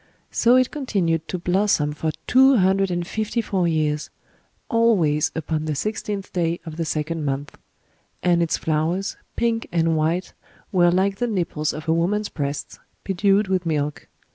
[0.31, 6.33] So it continued to blossom for two hundred and fifty four years,—always upon the sixteenth
[6.33, 10.33] day of the second month;—and its flowers, pink and white,
[10.71, 14.07] were like the nipples of a woman's breasts, bedewed with milk.